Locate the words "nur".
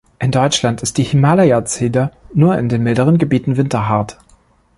2.33-2.57